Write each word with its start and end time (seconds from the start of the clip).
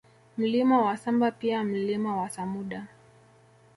Mlima 0.37 0.81
wa 0.85 0.97
Samba 0.97 1.31
pia 1.31 1.63
Mlima 1.63 2.21
wa 2.21 2.29
Samuda 2.29 2.87